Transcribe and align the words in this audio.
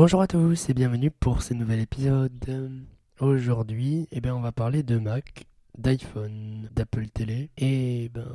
Bonjour 0.00 0.22
à 0.22 0.28
tous 0.28 0.68
et 0.68 0.74
bienvenue 0.74 1.10
pour 1.10 1.42
ce 1.42 1.54
nouvel 1.54 1.80
épisode. 1.80 2.80
Aujourd'hui, 3.18 4.06
eh 4.12 4.20
ben, 4.20 4.32
on 4.32 4.40
va 4.40 4.52
parler 4.52 4.84
de 4.84 4.96
Mac, 4.96 5.46
d'iPhone, 5.76 6.68
d'Apple 6.70 7.08
Télé 7.08 7.50
et 7.58 8.08
ben, 8.14 8.28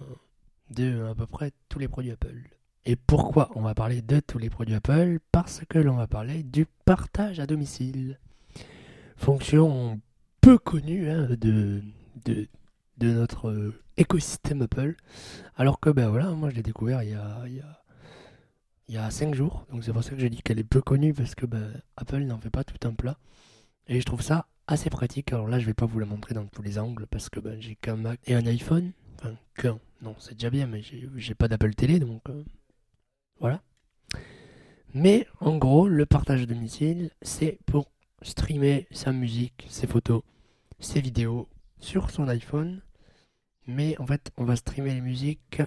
de 0.71 1.05
à 1.05 1.15
peu 1.15 1.25
près 1.25 1.51
tous 1.69 1.79
les 1.79 1.87
produits 1.87 2.11
Apple. 2.11 2.49
Et 2.85 2.97
pourquoi 2.97 3.49
on 3.55 3.61
va 3.61 3.73
parler 3.73 4.01
de 4.01 4.19
tous 4.19 4.39
les 4.39 4.49
produits 4.49 4.75
Apple? 4.75 5.19
Parce 5.31 5.61
que 5.69 5.79
l'on 5.79 5.95
va 5.95 6.05
parler 6.05 6.43
du 6.43 6.65
partage 6.83 7.39
à 7.39 7.47
domicile. 7.47 8.19
Fonction 9.15 10.01
peu 10.41 10.57
connue 10.57 11.09
hein, 11.09 11.29
de, 11.39 11.81
notre 13.01 13.47
euh, 13.47 13.81
écosystème 13.95 14.63
Apple. 14.63 14.97
Alors 15.55 15.79
que 15.79 15.91
ben 15.91 16.09
voilà, 16.09 16.29
moi 16.31 16.49
je 16.49 16.55
l'ai 16.55 16.61
découvert 16.61 17.03
il 17.03 17.11
y 17.11 17.13
a 17.13 17.82
il 18.87 18.95
y 18.95 18.97
a 18.97 19.09
5 19.09 19.33
jours. 19.35 19.65
Donc 19.71 19.83
c'est 19.83 19.93
pour 19.93 20.03
ça 20.03 20.11
que 20.11 20.19
j'ai 20.19 20.29
dit 20.29 20.41
qu'elle 20.41 20.59
est 20.59 20.63
peu 20.63 20.81
connue 20.81 21.13
parce 21.13 21.35
que 21.35 21.45
ben, 21.45 21.81
Apple 21.97 22.23
n'en 22.23 22.39
fait 22.39 22.49
pas 22.49 22.63
tout 22.63 22.87
un 22.87 22.93
plat. 22.93 23.17
Et 23.87 23.99
je 23.99 24.05
trouve 24.05 24.21
ça 24.21 24.47
assez 24.67 24.89
pratique. 24.89 25.33
Alors 25.33 25.47
là, 25.47 25.59
je 25.59 25.65
vais 25.65 25.73
pas 25.73 25.85
vous 25.85 25.99
la 25.99 26.05
montrer 26.05 26.33
dans 26.33 26.45
tous 26.45 26.61
les 26.61 26.79
angles 26.79 27.07
parce 27.07 27.29
que 27.29 27.39
ben, 27.39 27.59
j'ai 27.61 27.75
qu'un 27.75 27.95
Mac 27.95 28.19
et 28.25 28.35
un 28.35 28.45
iPhone. 28.45 28.91
Enfin, 29.19 29.35
qu'un. 29.55 29.79
Non, 30.01 30.15
c'est 30.19 30.33
déjà 30.33 30.49
bien, 30.49 30.67
mais 30.67 30.81
j'ai 30.81 31.35
pas 31.35 31.47
d'Apple 31.47 31.73
Télé 31.75 31.99
donc 31.99 32.21
euh, 32.29 32.43
voilà. 33.39 33.61
Mais 34.93 35.27
en 35.39 35.57
gros, 35.57 35.87
le 35.87 36.05
partage 36.05 36.43
à 36.43 36.45
domicile, 36.45 37.09
c'est 37.21 37.57
pour 37.65 37.91
streamer 38.21 38.87
sa 38.91 39.11
musique, 39.11 39.65
ses 39.69 39.87
photos, 39.87 40.21
ses 40.79 41.01
vidéos 41.01 41.49
sur 41.79 42.11
son 42.11 42.27
iPhone. 42.27 42.81
Mais 43.65 43.97
en 43.99 44.05
fait, 44.05 44.31
on 44.37 44.43
va 44.43 44.55
streamer 44.55 44.93
les 44.93 45.01
musiques 45.01 45.61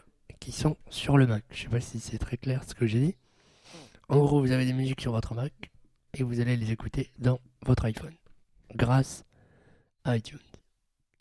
sont 0.53 0.77
sur 0.91 1.19
le 1.19 1.27
Mac. 1.27 1.45
Je 1.51 1.63
sais 1.63 1.69
pas 1.69 1.81
si 1.81 2.01
c'est 2.01 2.19
très 2.19 2.37
clair 2.37 2.63
ce 2.67 2.75
que 2.75 2.87
j'ai 2.87 3.01
dit. 3.01 3.15
En 4.09 4.19
gros, 4.19 4.41
vous 4.41 4.53
avez 4.53 4.65
des 4.65 4.73
musiques 4.73 5.01
sur 5.01 5.13
votre 5.13 5.35
Mac 5.35 5.71
et 6.15 6.23
vous 6.23 6.41
allez 6.41 6.57
les 6.57 6.71
écouter 6.71 7.11
dans 7.19 7.41
votre 7.63 7.85
iPhone 7.85 8.15
grâce 8.75 9.25
à 10.05 10.17
iTunes. 10.17 10.39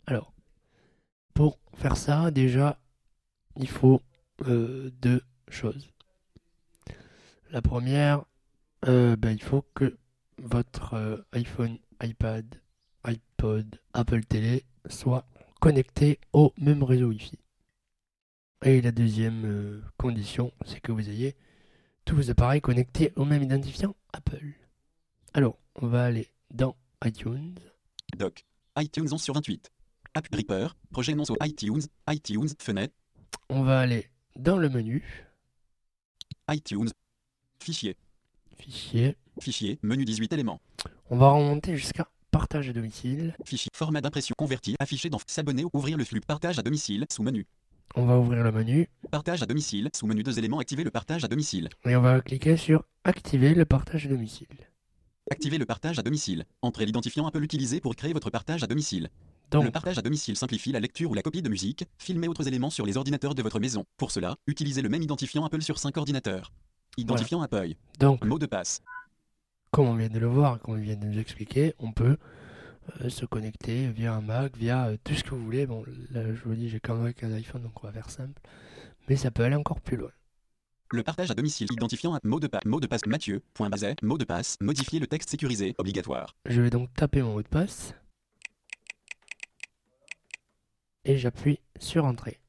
Alors, 0.06 0.32
pour 1.34 1.58
faire 1.74 1.96
ça, 1.96 2.30
déjà, 2.30 2.78
il 3.56 3.68
faut 3.68 4.00
euh, 4.46 4.90
deux 5.00 5.22
choses. 5.48 5.90
La 7.50 7.62
première, 7.62 8.24
euh, 8.86 9.16
ben, 9.16 9.30
il 9.30 9.42
faut 9.42 9.64
que 9.74 9.96
votre 10.38 10.94
euh, 10.94 11.16
iPhone, 11.32 11.78
iPad, 12.02 12.46
iPod, 13.04 13.80
Apple 13.92 14.24
Télé 14.24 14.64
soit 14.88 15.26
connecté 15.60 16.20
au 16.32 16.52
même 16.58 16.82
réseau 16.82 17.08
Wi-Fi. 17.08 17.38
Et 18.64 18.80
la 18.80 18.90
deuxième 18.90 19.44
euh, 19.44 19.82
condition, 19.98 20.52
c'est 20.64 20.80
que 20.80 20.92
vous 20.92 21.08
ayez 21.08 21.36
tous 22.04 22.16
vos 22.16 22.30
appareils 22.30 22.60
connectés 22.60 23.12
au 23.16 23.24
même 23.24 23.42
identifiant 23.42 23.94
Apple. 24.12 24.54
Alors, 25.34 25.58
on 25.74 25.86
va 25.86 26.04
aller 26.04 26.30
dans 26.50 26.74
iTunes. 27.04 27.54
Doc. 28.16 28.44
iTunes 28.78 29.08
11 29.12 29.22
sur 29.22 29.34
28. 29.34 29.70
App 30.14 30.28
Reaper. 30.32 30.68
Projet 30.90 31.14
non 31.14 31.24
sur 31.24 31.36
iTunes. 31.42 31.82
iTunes. 32.08 32.48
Fenêtre. 32.58 32.94
On 33.50 33.62
va 33.62 33.80
aller 33.80 34.08
dans 34.36 34.56
le 34.56 34.70
menu. 34.70 35.26
iTunes. 36.50 36.88
Fichier. 37.62 37.96
Fichier. 38.58 39.16
Fichier. 39.40 39.78
Menu 39.82 40.06
18 40.06 40.32
éléments. 40.32 40.60
On 41.10 41.18
va 41.18 41.30
remonter 41.30 41.76
jusqu'à 41.76 42.08
partage 42.30 42.70
à 42.70 42.72
domicile. 42.72 43.36
Fichier. 43.44 43.68
Format 43.74 44.00
d'impression 44.00 44.34
converti. 44.38 44.76
Affiché 44.78 45.10
dans 45.10 45.20
S'abonner 45.26 45.64
ou 45.64 45.70
ouvrir 45.74 45.98
le 45.98 46.04
flux 46.04 46.20
partage 46.20 46.58
à 46.58 46.62
domicile 46.62 47.04
sous 47.10 47.22
menu. 47.22 47.46
On 47.94 48.04
va 48.04 48.18
ouvrir 48.18 48.42
le 48.44 48.52
menu 48.52 48.88
Partage 49.10 49.42
à 49.42 49.46
domicile. 49.46 49.88
Sous 49.94 50.06
menu 50.06 50.22
deux 50.22 50.38
éléments. 50.38 50.58
Activer 50.58 50.84
le 50.84 50.90
partage 50.90 51.24
à 51.24 51.28
domicile. 51.28 51.68
et 51.86 51.96
on 51.96 52.00
va 52.02 52.20
cliquer 52.20 52.56
sur 52.56 52.84
activer 53.04 53.54
le 53.54 53.64
partage 53.64 54.06
à 54.06 54.08
domicile. 54.08 54.48
Activer 55.30 55.58
le 55.58 55.66
partage 55.66 55.98
à 55.98 56.02
domicile. 56.02 56.44
Entrez 56.62 56.84
l'identifiant 56.86 57.26
Apple 57.26 57.42
utilisé 57.42 57.80
pour 57.80 57.94
créer 57.96 58.12
votre 58.12 58.30
partage 58.30 58.62
à 58.62 58.66
domicile. 58.66 59.08
Donc, 59.50 59.64
Le 59.64 59.70
partage 59.70 59.96
à 59.98 60.02
domicile 60.02 60.36
simplifie 60.36 60.72
la 60.72 60.80
lecture 60.80 61.10
ou 61.10 61.14
la 61.14 61.22
copie 61.22 61.40
de 61.42 61.48
musique, 61.48 61.84
films 61.98 62.24
et 62.24 62.28
autres 62.28 62.48
éléments 62.48 62.70
sur 62.70 62.84
les 62.84 62.96
ordinateurs 62.96 63.34
de 63.34 63.42
votre 63.42 63.60
maison. 63.60 63.84
Pour 63.96 64.10
cela, 64.10 64.36
utilisez 64.48 64.82
le 64.82 64.88
même 64.88 65.02
identifiant 65.02 65.44
Apple 65.44 65.62
sur 65.62 65.78
5 65.78 65.96
ordinateurs. 65.96 66.52
Identifiant 66.96 67.42
Apple. 67.42 67.74
donc, 68.00 68.24
Mot 68.24 68.38
de 68.40 68.46
passe. 68.46 68.82
comme 69.70 69.86
on 69.86 69.94
vient 69.94 70.08
de 70.08 70.18
le 70.18 70.26
voir, 70.26 70.58
comme 70.60 70.74
on 70.74 70.78
vient 70.78 70.96
de 70.96 71.06
nous 71.06 71.18
expliquer, 71.18 71.74
on 71.78 71.92
peut 71.92 72.16
se 73.08 73.26
connecter 73.26 73.88
via 73.88 74.14
un 74.14 74.20
Mac, 74.20 74.56
via 74.56 74.86
euh, 74.86 74.96
tout 75.02 75.14
ce 75.14 75.24
que 75.24 75.30
vous 75.30 75.44
voulez. 75.44 75.66
Bon, 75.66 75.84
là, 76.10 76.34
je 76.34 76.42
vous 76.44 76.54
dis, 76.54 76.68
j'ai 76.68 76.80
Mac 76.88 77.22
et 77.22 77.26
un 77.26 77.32
iPhone, 77.32 77.62
donc 77.62 77.82
on 77.82 77.86
va 77.86 77.92
faire 77.92 78.10
simple. 78.10 78.40
Mais 79.08 79.16
ça 79.16 79.30
peut 79.30 79.44
aller 79.44 79.56
encore 79.56 79.80
plus 79.80 79.96
loin. 79.96 80.10
Le 80.90 81.02
partage 81.02 81.30
à 81.30 81.34
domicile. 81.34 81.66
Identifiant 81.72 82.14
à 82.14 82.20
mot 82.22 82.38
de 82.38 82.46
passe. 82.46 82.64
Mot 82.64 82.80
de 82.80 82.86
passe 82.86 83.06
Mathieu. 83.06 83.42
Point 83.54 83.70
basé. 83.70 83.94
Mot 84.02 84.18
de 84.18 84.24
passe. 84.24 84.56
Modifier 84.60 85.00
le 85.00 85.06
texte 85.06 85.30
sécurisé. 85.30 85.74
Obligatoire. 85.78 86.36
Je 86.46 86.60
vais 86.62 86.70
donc 86.70 86.92
taper 86.94 87.22
mon 87.22 87.34
mot 87.34 87.42
de 87.42 87.48
passe. 87.48 87.94
Et 91.04 91.16
j'appuie 91.16 91.60
sur 91.78 92.04
Entrée. 92.04 92.40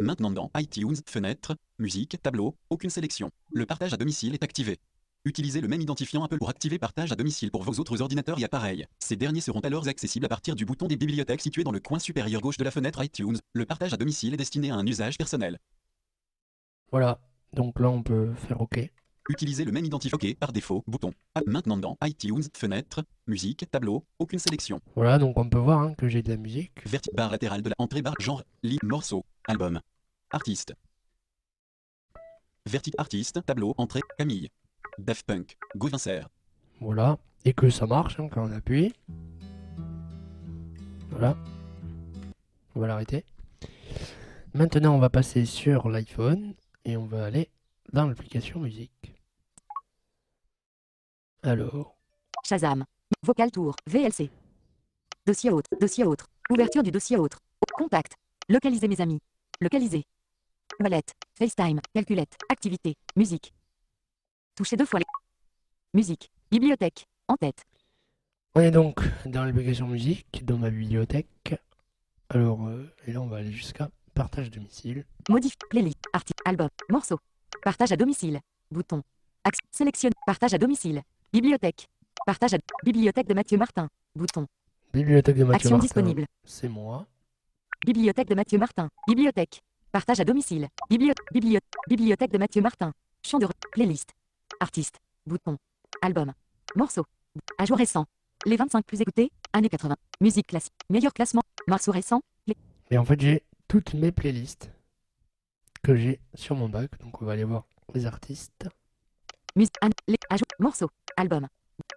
Maintenant 0.00 0.30
dans 0.30 0.50
iTunes, 0.56 0.96
fenêtre, 1.06 1.56
musique, 1.78 2.20
tableau, 2.20 2.56
aucune 2.68 2.90
sélection. 2.90 3.30
Le 3.52 3.64
partage 3.66 3.92
à 3.92 3.96
domicile 3.96 4.34
est 4.34 4.42
activé. 4.42 4.80
Utilisez 5.26 5.62
le 5.62 5.68
même 5.68 5.80
identifiant 5.80 6.22
Apple 6.22 6.36
pour 6.36 6.50
activer 6.50 6.78
partage 6.78 7.10
à 7.10 7.16
domicile 7.16 7.50
pour 7.50 7.62
vos 7.62 7.80
autres 7.80 8.02
ordinateurs 8.02 8.38
et 8.38 8.44
appareils. 8.44 8.86
Ces 8.98 9.16
derniers 9.16 9.40
seront 9.40 9.60
alors 9.60 9.88
accessibles 9.88 10.26
à 10.26 10.28
partir 10.28 10.54
du 10.54 10.66
bouton 10.66 10.86
des 10.86 10.96
bibliothèques 10.96 11.40
situé 11.40 11.64
dans 11.64 11.72
le 11.72 11.80
coin 11.80 11.98
supérieur 11.98 12.42
gauche 12.42 12.58
de 12.58 12.64
la 12.64 12.70
fenêtre 12.70 13.02
iTunes. 13.02 13.38
Le 13.54 13.64
partage 13.64 13.94
à 13.94 13.96
domicile 13.96 14.34
est 14.34 14.38
destiné 14.38 14.70
à 14.70 14.74
un 14.74 14.86
usage 14.86 15.16
personnel. 15.16 15.58
Voilà. 16.92 17.20
Donc 17.54 17.80
là, 17.80 17.88
on 17.88 18.02
peut 18.02 18.34
faire 18.34 18.60
OK. 18.60 18.78
Utilisez 19.30 19.64
le 19.64 19.72
même 19.72 19.86
identifiant 19.86 20.16
OK 20.16 20.34
par 20.34 20.52
défaut. 20.52 20.84
Bouton. 20.86 21.14
Maintenant 21.46 21.78
dans 21.78 21.96
iTunes, 22.04 22.42
fenêtre, 22.54 23.02
musique, 23.26 23.64
tableau, 23.70 24.04
aucune 24.18 24.38
sélection. 24.38 24.80
Voilà, 24.94 25.18
donc 25.18 25.38
on 25.38 25.48
peut 25.48 25.56
voir 25.56 25.80
hein, 25.80 25.94
que 25.94 26.06
j'ai 26.06 26.22
de 26.22 26.28
la 26.28 26.36
musique. 26.36 26.86
Verti 26.86 27.08
barre 27.14 27.30
latérale 27.30 27.62
de 27.62 27.70
la 27.70 27.76
entrée 27.78 28.02
barre 28.02 28.20
genre 28.20 28.42
lit 28.62 28.78
morceau 28.82 29.24
album 29.48 29.80
artiste 30.30 30.74
vertic 32.66 32.94
artiste 32.98 33.44
tableau 33.44 33.74
entrée 33.76 34.00
Camille 34.18 34.48
Daft 34.98 35.26
Punk 35.26 35.56
Gauvincer 35.76 36.22
Voilà. 36.80 37.18
Et 37.44 37.52
que 37.52 37.70
ça 37.70 37.86
marche 37.86 38.18
hein, 38.20 38.28
quand 38.30 38.48
on 38.48 38.52
appuie. 38.52 38.94
Voilà. 41.10 41.36
On 42.74 42.80
va 42.80 42.86
l'arrêter. 42.86 43.24
Maintenant, 44.54 44.94
on 44.94 44.98
va 44.98 45.10
passer 45.10 45.44
sur 45.44 45.88
l'iPhone 45.88 46.54
et 46.84 46.96
on 46.96 47.06
va 47.06 47.26
aller 47.26 47.50
dans 47.92 48.06
l'application 48.06 48.60
musique. 48.60 49.12
Alors, 51.42 51.94
Shazam. 52.44 52.84
Vocal 53.22 53.50
Tour. 53.50 53.74
VLC. 53.86 54.30
Dossier 55.26 55.50
autre. 55.50 55.70
Dossier 55.80 56.04
autre. 56.04 56.26
Ouverture 56.50 56.82
du 56.82 56.90
dossier 56.90 57.16
autre. 57.16 57.40
Contact. 57.76 58.14
Localiser 58.48 58.88
mes 58.88 59.00
amis. 59.00 59.20
Localiser. 59.60 60.04
Wallet. 60.80 61.04
FaceTime. 61.38 61.80
Calculette. 61.94 62.36
Activité. 62.50 62.94
Musique. 63.16 63.52
Toucher 64.54 64.76
deux 64.76 64.86
fois 64.86 65.00
les. 65.00 65.06
Musique. 65.94 66.30
Bibliothèque. 66.50 67.08
En 67.26 67.36
tête. 67.36 67.64
on 68.54 68.60
est 68.60 68.70
donc 68.70 69.00
dans 69.26 69.44
l'application 69.44 69.88
musique, 69.88 70.44
dans 70.44 70.58
ma 70.58 70.70
bibliothèque. 70.70 71.56
Alors, 72.28 72.64
euh, 72.68 72.88
et 73.06 73.12
là, 73.12 73.20
on 73.20 73.26
va 73.26 73.38
aller 73.38 73.50
jusqu'à 73.50 73.90
partage 74.14 74.50
domicile. 74.50 75.04
Modifie. 75.28 75.56
Playlist. 75.70 75.98
Article. 76.12 76.40
Album. 76.44 76.68
Morceau. 76.88 77.18
Partage 77.64 77.90
à 77.90 77.96
domicile. 77.96 78.40
Bouton. 78.70 79.02
Axe. 79.42 79.58
Sélectionne. 79.72 80.12
Partage 80.24 80.54
à 80.54 80.58
domicile. 80.58 81.02
Bibliothèque. 81.32 81.88
Partage 82.24 82.54
à. 82.54 82.58
Bibliothèque 82.84 83.26
de 83.26 83.34
Mathieu 83.34 83.58
Martin. 83.58 83.88
Bouton. 84.14 84.46
Bibliothèque 84.92 85.36
de 85.36 85.44
Mathieu 85.44 85.56
Action 85.56 85.70
Martin, 85.70 85.84
disponible. 85.84 86.26
C'est 86.44 86.68
moi. 86.68 87.06
Bibliothèque 87.84 88.28
de 88.28 88.36
Mathieu 88.36 88.58
Martin. 88.58 88.88
Bibliothèque. 89.08 89.62
Partage 89.90 90.20
à 90.20 90.24
domicile. 90.24 90.68
Biblio 90.88 91.12
biblio 91.32 91.58
bibliothèque 91.88 92.30
de 92.30 92.38
Mathieu 92.38 92.62
Martin. 92.62 92.92
Champ 93.22 93.38
de 93.38 93.48
playlist. 93.72 94.10
Artiste. 94.64 94.98
Bouton. 95.26 95.58
Album. 96.00 96.32
Morceau. 96.74 97.04
À 97.58 97.66
jour 97.66 97.76
récent. 97.76 98.06
Les 98.46 98.56
25 98.56 98.86
plus 98.86 99.02
écoutés. 99.02 99.30
Années 99.52 99.68
80. 99.68 99.94
Musique 100.22 100.46
classique. 100.46 100.72
Meilleur 100.88 101.12
classement. 101.12 101.42
Morceau 101.68 101.92
récent. 101.92 102.22
Et 102.90 102.96
en 102.96 103.04
fait, 103.04 103.20
j'ai 103.20 103.42
toutes 103.68 103.92
mes 103.92 104.10
playlists 104.10 104.70
que 105.82 105.94
j'ai 105.94 106.18
sur 106.32 106.56
mon 106.56 106.70
bac. 106.70 106.98
Donc, 107.00 107.20
on 107.20 107.26
va 107.26 107.32
aller 107.32 107.44
voir 107.44 107.66
les 107.92 108.06
artistes. 108.06 108.66
Musique. 109.54 109.76
Les 110.08 110.16
ajout. 110.30 110.46
Morceau. 110.58 110.88
Album. 111.18 111.46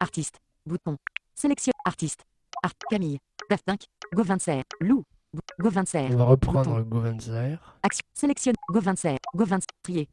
Artiste. 0.01 0.41
Bouton. 0.65 0.97
Sélection. 1.35 1.71
Artiste. 1.85 2.25
Art. 2.63 2.73
Camille. 2.89 3.19
Daft 3.49 3.63
Punk. 3.63 3.85
Lou. 4.81 5.05
Govincer. 5.57 6.09
On 6.11 6.17
va 6.17 6.25
reprendre 6.25 6.81
Govenzer. 6.81 7.77
Action. 7.81 8.03
Sélectionne. 8.13 8.55
Govincer. 8.69 9.15
Govincer. 9.33 9.67
Trier. 9.83 10.09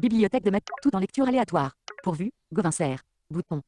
Bibliothèque 0.00 0.44
de 0.44 0.50
mettre 0.50 0.72
tout 0.80 0.96
en 0.96 1.00
lecture 1.00 1.28
aléatoire. 1.28 1.77
Pourvu. 2.02 2.30
Govincer. 2.52 2.96
Bouton. 3.30 3.62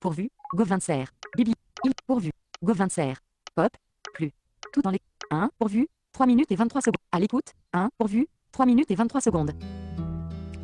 Pourvu. 0.00 0.30
Govincer. 0.54 1.04
Bibli. 1.36 1.54
Il. 1.84 1.92
Pourvu. 2.06 2.30
Govincer. 2.62 3.14
Pop. 3.54 3.70
Plus. 4.14 4.32
Tout 4.72 4.86
en 4.86 4.90
lecture. 4.90 5.08
1. 5.30 5.50
Pourvu. 5.58 5.88
3 6.12 6.26
minutes 6.26 6.52
et 6.52 6.56
23 6.56 6.82
secondes. 6.82 7.00
À 7.12 7.18
l'écoute. 7.18 7.54
1. 7.72 7.90
Pourvu. 7.98 8.28
3 8.52 8.66
minutes 8.66 8.90
et 8.90 8.94
23 8.94 9.20
secondes. 9.20 9.52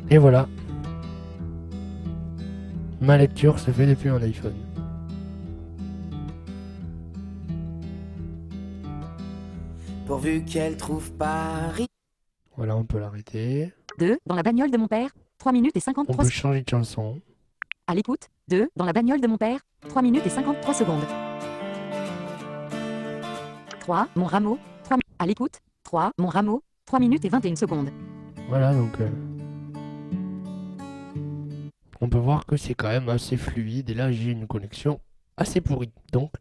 Et 0.09 0.17
voilà. 0.17 0.47
Ma 3.01 3.17
lecture 3.17 3.59
se 3.59 3.71
fait 3.71 3.87
depuis 3.87 4.09
mon 4.09 4.21
iPhone. 4.21 4.55
Pourvu 10.05 10.45
qu'elle 10.45 10.77
trouve 10.77 11.11
Paris. 11.13 11.87
Voilà, 12.55 12.77
on 12.77 12.85
peut 12.85 12.99
l'arrêter. 12.99 13.73
2. 13.97 14.19
Dans 14.25 14.35
la 14.35 14.43
bagnole 14.43 14.69
de 14.69 14.77
mon 14.77 14.87
père. 14.87 15.09
3 15.45 15.51
minutes 15.53 15.75
et 15.75 15.79
On 15.79 15.81
53 15.81 16.23
peut 16.25 16.29
changer 16.31 16.63
de 16.63 16.67
chanson. 16.71 17.21
À 17.85 17.93
l'écoute. 17.93 18.29
2. 18.47 18.67
Dans 18.75 18.83
la 18.85 18.93
bagnole 18.93 19.21
de 19.21 19.27
mon 19.27 19.37
père. 19.37 19.59
3 19.89 20.01
minutes 20.01 20.25
et 20.25 20.29
53 20.31 20.73
secondes. 20.73 21.03
3. 23.81 24.07
Mon 24.15 24.25
rameau. 24.25 24.57
3 24.85 24.97
mi- 24.97 25.03
À 25.19 25.27
l'écoute. 25.27 25.59
3. 25.83 26.09
Mon 26.17 26.29
rameau. 26.29 26.63
3 26.87 26.97
minutes 26.99 27.25
et 27.25 27.29
21 27.29 27.55
secondes. 27.57 27.91
Voilà, 28.49 28.73
donc. 28.73 28.99
euh, 29.01 29.09
On 32.01 32.09
peut 32.09 32.17
voir 32.17 32.47
que 32.47 32.57
c'est 32.57 32.73
quand 32.73 32.87
même 32.89 33.09
assez 33.09 33.37
fluide. 33.37 33.91
Et 33.91 33.93
là, 33.93 34.11
j'ai 34.11 34.31
une 34.31 34.47
connexion 34.47 34.99
assez 35.37 35.61
pourrie. 35.61 35.91
Donc, 36.11 36.31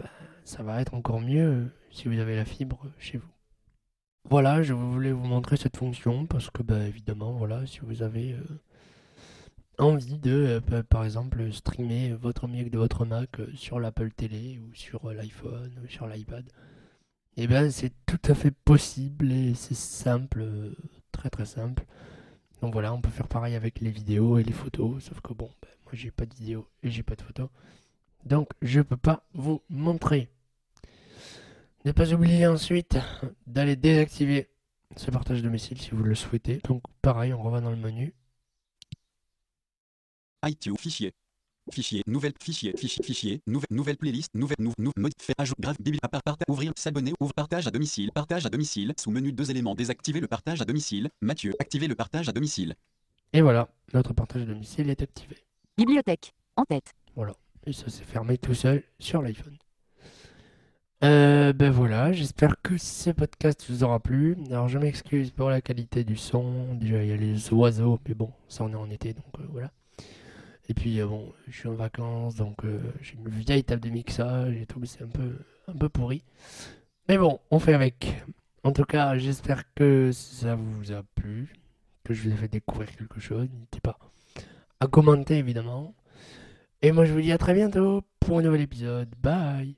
bah, 0.00 0.06
ça 0.44 0.64
va 0.64 0.80
être 0.80 0.94
encore 0.94 1.20
mieux 1.20 1.46
euh, 1.46 1.64
si 1.92 2.08
vous 2.08 2.18
avez 2.18 2.34
la 2.34 2.44
fibre 2.44 2.86
chez 2.98 3.18
vous. 3.18 3.28
Voilà, 4.24 4.62
je 4.62 4.72
voulais 4.72 5.12
vous 5.12 5.26
montrer 5.26 5.58
cette 5.58 5.76
fonction 5.76 6.24
parce 6.26 6.48
que, 6.50 6.62
bah, 6.62 6.86
évidemment, 6.86 7.32
voilà, 7.32 7.66
si 7.66 7.80
vous 7.80 8.02
avez 8.02 8.32
euh, 8.32 8.42
envie 9.78 10.18
de, 10.18 10.30
euh, 10.30 10.60
pa- 10.60 10.82
par 10.82 11.04
exemple, 11.04 11.52
streamer 11.52 12.12
votre 12.14 12.46
mic 12.48 12.70
de 12.70 12.78
votre 12.78 13.04
Mac 13.04 13.40
euh, 13.40 13.48
sur 13.54 13.80
l'Apple 13.80 14.10
Télé 14.12 14.58
ou 14.58 14.74
sur 14.74 15.10
l'iPhone 15.12 15.72
ou 15.84 15.88
sur 15.88 16.06
l'iPad, 16.06 16.44
eh 17.38 17.46
ben, 17.48 17.70
c'est 17.70 17.92
tout 18.06 18.20
à 18.30 18.34
fait 18.34 18.52
possible 18.52 19.32
et 19.32 19.54
c'est 19.54 19.76
simple, 19.76 20.44
très 21.12 21.30
très 21.30 21.46
simple. 21.46 21.84
Donc 22.62 22.72
voilà, 22.74 22.94
on 22.94 23.00
peut 23.02 23.10
faire 23.10 23.28
pareil 23.28 23.54
avec 23.56 23.80
les 23.80 23.90
vidéos 23.90 24.38
et 24.38 24.44
les 24.44 24.52
photos, 24.52 25.04
sauf 25.04 25.20
que 25.22 25.34
bon, 25.34 25.50
ben, 25.62 25.68
moi 25.84 25.92
j'ai 25.94 26.10
pas 26.12 26.26
de 26.26 26.34
vidéo 26.34 26.68
et 26.82 26.90
j'ai 26.90 27.02
pas 27.04 27.16
de 27.16 27.22
photos. 27.22 27.48
Donc 28.26 28.50
je 28.62 28.80
peux 28.82 28.96
pas 28.98 29.24
vous 29.34 29.62
montrer. 29.70 30.30
Ne 31.84 31.92
pas 31.92 32.12
oublier 32.12 32.46
ensuite 32.46 32.98
d'aller 33.46 33.74
désactiver 33.74 34.50
ce 34.96 35.10
partage 35.10 35.42
domicile 35.42 35.80
si 35.80 35.90
vous 35.90 36.02
le 36.02 36.14
souhaitez. 36.14 36.60
Donc 36.64 36.82
pareil, 37.00 37.32
on 37.32 37.42
revient 37.42 37.62
dans 37.62 37.70
le 37.70 37.76
menu. 37.76 38.14
iTunes, 40.44 40.76
fichier. 40.78 41.12
Fichier, 41.72 42.02
nouvelle, 42.06 42.32
fichier, 42.42 42.74
fichier, 42.76 43.04
fichier, 43.04 43.42
nouvelle, 43.46 43.68
nouvelle 43.70 43.96
playlist, 43.96 44.34
nouvelle, 44.34 44.56
nou, 44.58 44.72
nou, 44.78 44.90
mode, 44.96 45.12
fait, 45.18 45.34
ajout, 45.38 45.54
grave, 45.60 45.76
bibli, 45.78 46.00
à 46.02 46.08
part, 46.08 46.36
ouvrir, 46.48 46.72
s'abonner, 46.76 47.12
ouvre, 47.20 47.32
partage 47.32 47.66
à 47.66 47.70
domicile, 47.70 48.10
partage 48.12 48.44
à 48.44 48.48
domicile, 48.48 48.92
sous 48.98 49.10
menu 49.10 49.32
deux 49.32 49.50
éléments, 49.50 49.76
désactiver 49.76 50.20
le 50.20 50.26
partage 50.26 50.60
à 50.60 50.64
domicile, 50.64 51.10
Mathieu, 51.20 51.54
activer 51.60 51.86
le 51.86 51.94
partage 51.94 52.28
à 52.28 52.32
domicile. 52.32 52.74
Et 53.32 53.40
voilà, 53.40 53.68
notre 53.94 54.12
partage 54.14 54.46
domicile 54.46 54.90
est 54.90 55.00
activé. 55.00 55.36
Bibliothèque. 55.78 56.34
En 56.56 56.64
tête. 56.64 56.92
Et 57.66 57.72
ça 57.72 57.88
s'est 57.88 58.04
fermé 58.04 58.36
tout 58.36 58.54
seul 58.54 58.82
sur 58.98 59.22
l'iPhone. 59.22 59.56
Euh, 61.02 61.54
ben 61.54 61.70
voilà, 61.70 62.12
j'espère 62.12 62.60
que 62.62 62.76
ce 62.76 63.10
podcast 63.10 63.64
vous 63.70 63.84
aura 63.84 64.00
plu. 64.00 64.36
Alors 64.50 64.68
je 64.68 64.78
m'excuse 64.78 65.30
pour 65.30 65.48
la 65.48 65.62
qualité 65.62 66.04
du 66.04 66.16
son. 66.16 66.74
Déjà 66.74 67.02
il 67.02 67.08
y 67.08 67.12
a 67.12 67.16
les 67.16 67.52
oiseaux, 67.54 67.98
mais 68.06 68.14
bon, 68.14 68.30
ça 68.48 68.64
on 68.64 68.72
est 68.72 68.76
en 68.76 68.90
été, 68.90 69.14
donc 69.14 69.40
euh, 69.40 69.46
voilà. 69.50 69.70
Et 70.68 70.74
puis 70.74 71.00
euh, 71.00 71.06
bon, 71.06 71.32
je 71.48 71.56
suis 71.56 71.68
en 71.68 71.74
vacances, 71.74 72.34
donc 72.34 72.64
euh, 72.64 72.80
j'ai 73.00 73.14
une 73.14 73.30
vieille 73.30 73.64
table 73.64 73.82
de 73.82 73.88
mixage 73.88 74.54
et 74.56 74.66
tout, 74.66 74.84
c'est 74.84 75.02
un 75.02 75.08
peu, 75.08 75.38
un 75.68 75.74
peu 75.74 75.88
pourri. 75.88 76.22
Mais 77.08 77.16
bon, 77.16 77.40
on 77.50 77.58
fait 77.58 77.74
avec. 77.74 78.22
En 78.62 78.72
tout 78.72 78.84
cas, 78.84 79.16
j'espère 79.16 79.64
que 79.74 80.10
ça 80.12 80.54
vous 80.54 80.92
a 80.92 81.02
plu, 81.14 81.54
que 82.04 82.12
je 82.12 82.28
vous 82.28 82.34
ai 82.34 82.36
fait 82.36 82.48
découvrir 82.48 82.94
quelque 82.94 83.20
chose. 83.20 83.48
N'hésitez 83.50 83.80
pas 83.80 83.98
à 84.80 84.86
commenter 84.86 85.38
évidemment. 85.38 85.94
Et 86.82 86.92
moi 86.92 87.04
je 87.04 87.12
vous 87.12 87.20
dis 87.20 87.32
à 87.32 87.38
très 87.38 87.54
bientôt 87.54 88.02
pour 88.20 88.38
un 88.38 88.42
nouvel 88.42 88.62
épisode. 88.62 89.08
Bye 89.22 89.76